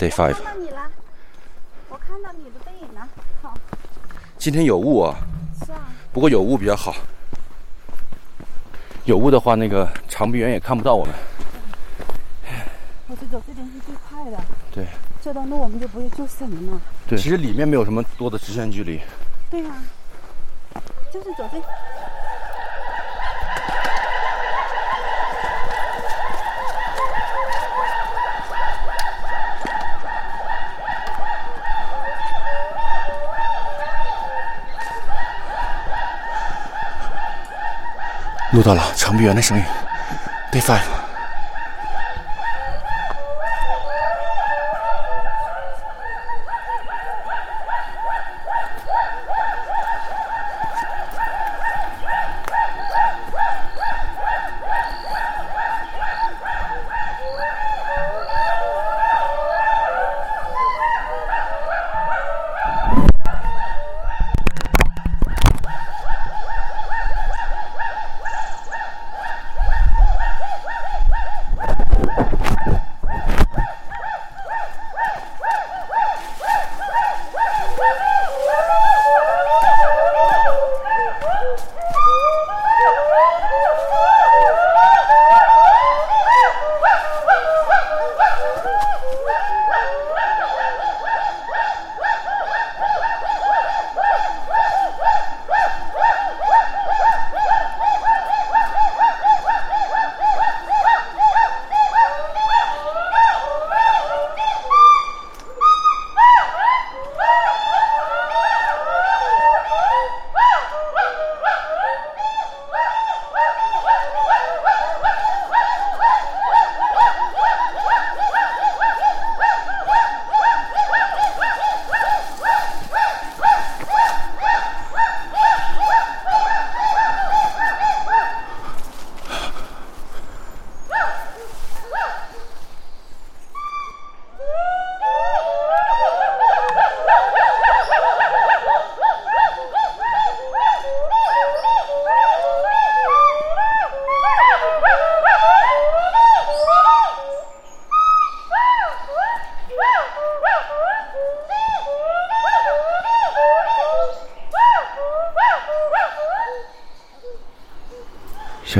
[0.00, 0.32] Day Five。
[0.32, 0.90] 看到你了，
[1.90, 3.06] 我看到你的背影了。
[3.42, 3.52] 好，
[4.38, 5.14] 今天有雾啊，
[5.62, 6.94] 是啊，不过有雾比较好。
[9.04, 11.14] 有雾的话，那个长臂猿也看不到我们。
[13.08, 14.86] 我是走这边是最快的，对
[15.22, 16.80] 这段路我们就不会就省了嘛。
[17.06, 19.02] 对，其实里面没有什么多的直线距离。
[19.50, 19.74] 对呀、
[21.12, 21.60] 就是走这。
[38.60, 39.64] 录到了长臂猿的声音。
[40.52, 40.99] Day Five。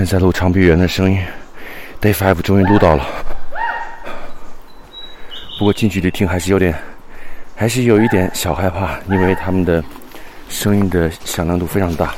[0.00, 1.22] 现在录长臂猿的声音
[2.00, 3.04] ，Day Five 终于录到了。
[5.58, 6.74] 不过近距离听还是有点，
[7.54, 9.84] 还是有一点小害怕，因为他们的
[10.48, 12.14] 声音的响亮度非常大。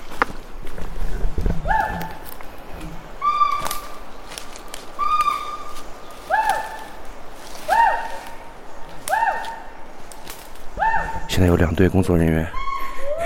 [11.28, 12.46] 现在有两队工作人员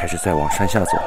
[0.00, 0.99] 开始在往山下走。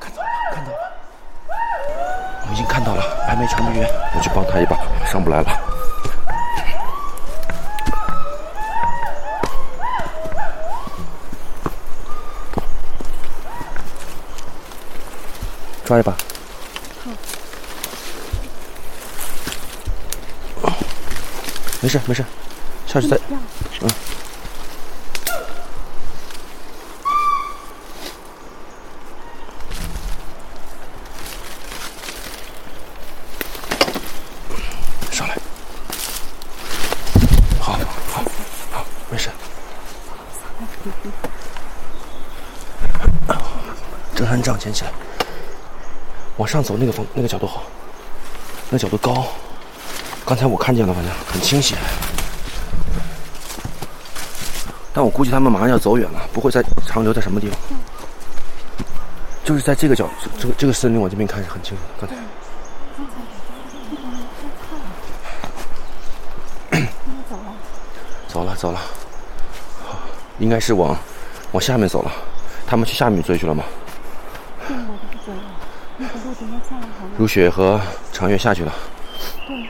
[0.00, 0.78] 看到了，看到了，
[2.42, 4.66] 我们已经看到了白眉长臂猿，我去帮他一
[5.30, 5.60] 来了。
[15.84, 16.14] 抓一把。
[21.82, 22.22] 没事没事，
[22.86, 23.18] 下去再。
[23.30, 23.88] 嗯。
[35.10, 35.34] 上来。
[37.58, 37.72] 好，
[38.12, 38.22] 好，
[38.70, 39.30] 好，没事。
[44.14, 44.92] 登山杖捡起来，
[46.36, 47.62] 往上走那个方那个角度好，
[48.68, 49.26] 那角度高。
[50.26, 51.74] 刚才我看见了，反正很清晰。
[54.92, 57.58] 但我估计他们马上要走远了，不会再长留在什么地方。
[59.42, 60.08] 就是在这个角，
[60.38, 62.06] 这个这个森林，往这边看是很清楚的。
[62.06, 62.16] 刚才。
[68.28, 68.84] 走 了走了，好
[70.40, 70.98] 应该是往
[71.52, 72.10] 往下面走了。
[72.66, 73.62] 他们去下面追去了吗？
[74.66, 75.42] 对，我都不走了，
[75.96, 77.10] 那个路怎么下来好了？
[77.16, 77.80] 如雪和
[78.12, 78.72] 长月下去了。
[79.46, 79.68] 对。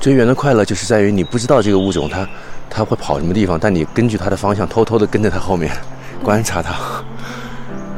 [0.00, 2.26] 追源的快乐就是在于你不知道这个物种它
[2.70, 5.76] 它会跑什么地方，但你根据它的方向偷偷的跟在它后面，
[6.22, 6.72] 观察它，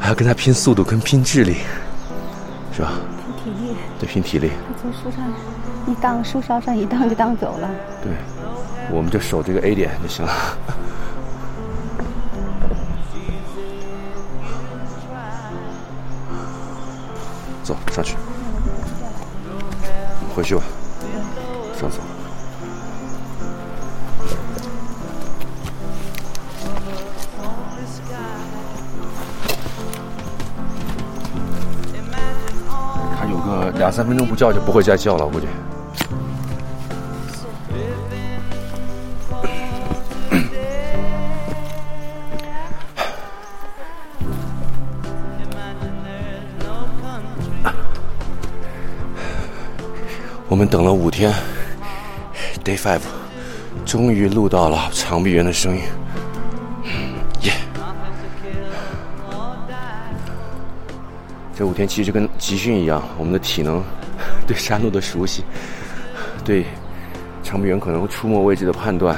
[0.01, 1.59] 还要跟它拼速度跟拼智力，
[2.75, 2.93] 是吧？
[4.07, 4.81] 拼体力，对，拼体力。
[4.81, 5.25] 从树上
[5.87, 7.71] 一荡，树梢上一荡就荡走了。
[8.03, 8.13] 对，
[8.91, 10.33] 我们就守这个 A 点就行了。
[17.63, 18.17] 走上去，
[20.35, 20.63] 回去吧，
[21.79, 21.99] 上走。
[33.91, 35.49] 两三分钟不叫就不会再叫了，我估计。
[50.47, 51.35] 我们等了五天
[52.63, 53.01] ，Day Five，
[53.85, 55.83] 终于录到了长臂猿的声音，
[61.61, 63.85] 这五天其实就跟集训一样，我们的体能、
[64.47, 65.45] 对山路的熟悉、
[66.43, 66.65] 对
[67.43, 69.15] 长臂猿可能出没位置的判断，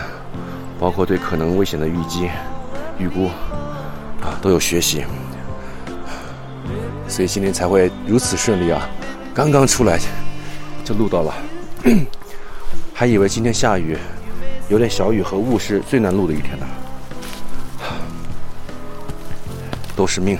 [0.76, 2.28] 包括对可能危险的预计、
[2.98, 3.26] 预估，
[4.20, 5.04] 啊，都有学习，
[7.06, 8.90] 所以今天才会如此顺利啊！
[9.32, 10.00] 刚刚出来。
[10.84, 11.32] 就录到了，
[12.92, 13.96] 还以为今天下雨，
[14.68, 16.66] 有点小雨和雾是最难录的一天呢，
[19.94, 20.36] 都是命。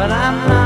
[0.00, 0.59] But I'm not